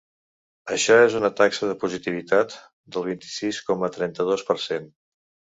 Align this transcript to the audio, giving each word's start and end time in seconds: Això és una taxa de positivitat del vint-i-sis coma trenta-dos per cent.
Això 0.75 0.95
és 1.09 1.17
una 1.19 1.29
taxa 1.41 1.69
de 1.71 1.75
positivitat 1.83 2.57
del 2.97 3.07
vint-i-sis 3.11 3.63
coma 3.71 3.93
trenta-dos 3.99 4.49
per 4.49 4.61
cent. 4.69 4.91